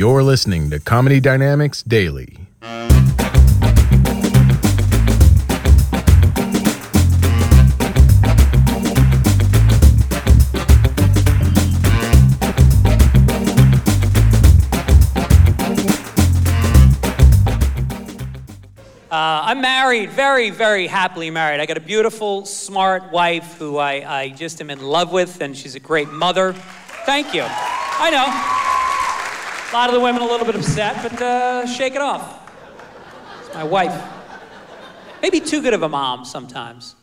[0.00, 2.38] You're listening to Comedy Dynamics Daily.
[2.62, 2.70] Uh,
[19.10, 21.60] I'm married, very, very happily married.
[21.60, 25.54] I got a beautiful, smart wife who I, I just am in love with, and
[25.54, 26.54] she's a great mother.
[27.04, 27.44] Thank you.
[27.46, 28.79] I know.
[29.70, 32.50] A lot of the women a little bit upset, but uh, shake it off.
[33.40, 34.02] It's my wife.
[35.22, 36.96] Maybe too good of a mom sometimes.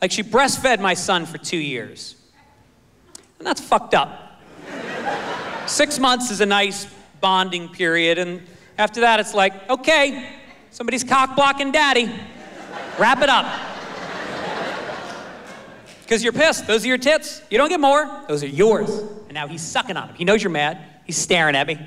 [0.00, 2.16] Like she breastfed my son for two years.
[3.38, 4.40] And that's fucked up.
[5.66, 6.86] Six months is a nice
[7.20, 8.42] bonding period, and
[8.78, 10.38] after that, it's like, okay,
[10.70, 12.08] Somebody's cock blocking daddy.
[12.98, 13.46] Wrap it up.
[16.02, 16.66] Because you're pissed.
[16.66, 17.42] Those are your tits.
[17.50, 18.24] You don't get more.
[18.28, 18.88] Those are yours.
[18.90, 20.16] And now he's sucking on them.
[20.16, 20.78] He knows you're mad.
[21.04, 21.78] He's staring at me.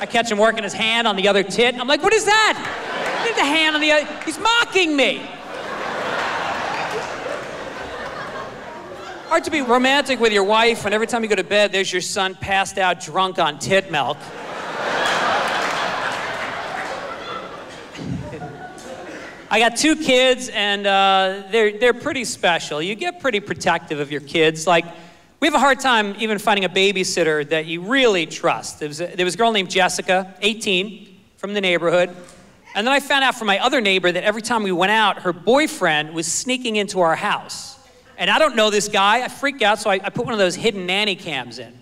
[0.00, 1.78] I catch him working his hand on the other tit.
[1.78, 2.84] I'm like, what is that?
[3.36, 4.06] The hand on the other?
[4.24, 5.18] He's mocking me.
[9.28, 11.92] Hard to be romantic with your wife when every time you go to bed, there's
[11.92, 14.16] your son passed out drunk on tit milk.
[19.50, 22.82] I got two kids, and uh, they're, they're pretty special.
[22.82, 24.66] You get pretty protective of your kids.
[24.66, 24.84] Like,
[25.40, 28.80] we have a hard time even finding a babysitter that you really trust.
[28.80, 32.14] There was a, there was a girl named Jessica, 18, from the neighborhood.
[32.74, 35.20] And then I found out from my other neighbor that every time we went out,
[35.22, 37.78] her boyfriend was sneaking into our house.
[38.16, 39.22] And I don't know this guy.
[39.22, 41.72] I freak out, so I, I put one of those hidden nanny cams in.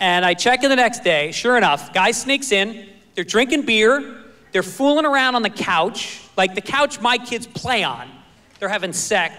[0.00, 1.32] And I check in the next day.
[1.32, 2.88] Sure enough, guy sneaks in.
[3.14, 4.22] They're drinking beer.
[4.52, 8.08] They're fooling around on the couch, like the couch my kids play on.
[8.58, 9.34] They're having sex,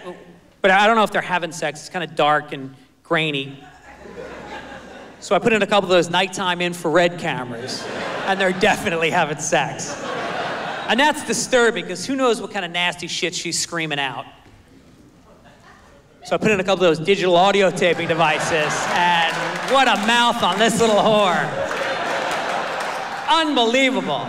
[0.62, 1.80] but I don't know if they're having sex.
[1.80, 2.74] It's kind of dark and
[3.10, 3.58] grainy.
[5.18, 7.84] So I put in a couple of those nighttime infrared cameras,
[8.26, 10.00] and they're definitely having sex.
[10.86, 14.26] And that's disturbing because who knows what kind of nasty shit she's screaming out.
[16.24, 19.34] So I put in a couple of those digital audio taping devices, and
[19.72, 21.48] what a mouth on this little whore.
[23.28, 24.28] Unbelievable.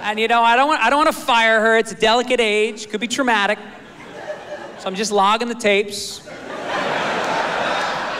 [0.00, 1.76] And you know, I don't want, I don't want to fire her.
[1.76, 3.58] It's a delicate age, could be traumatic.
[4.78, 6.26] So I'm just logging the tapes,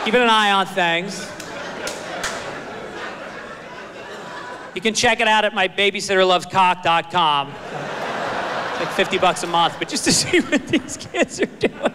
[0.09, 1.31] keeping an eye on things.
[4.75, 7.49] You can check it out at my babysitterlovescock.com.
[7.49, 11.93] It's like 50 bucks a month, but just to see what these kids are doing.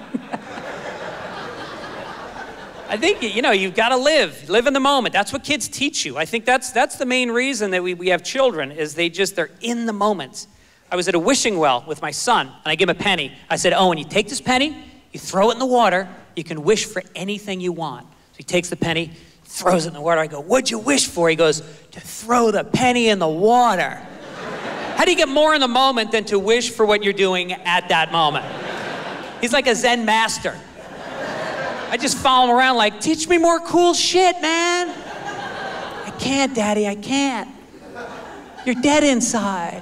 [2.87, 5.11] I think you know you've got to live, live in the moment.
[5.11, 6.15] That's what kids teach you.
[6.15, 9.35] I think that's that's the main reason that we, we have children is they just
[9.35, 10.45] they're in the moment.
[10.91, 13.35] I was at a wishing well with my son, and I gave him a penny.
[13.49, 14.77] I said, "Owen, you take this penny,
[15.11, 16.07] you throw it in the water.
[16.35, 19.11] You can wish for anything you want." So he takes the penny,
[19.45, 20.21] throws it in the water.
[20.21, 21.61] I go, "What'd you wish for?" He goes,
[21.91, 24.01] "To throw the penny in the water."
[24.95, 27.51] How do you get more in the moment than to wish for what you're doing
[27.53, 28.45] at that moment?
[29.41, 30.55] He's like a Zen master.
[31.89, 34.89] I just follow him around like, teach me more cool shit, man.
[34.89, 37.49] I can't, Daddy, I can't.
[38.65, 39.81] You're dead inside.